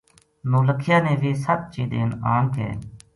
[0.49, 2.69] نولکھیا نے ویہ ست چیدین آن کے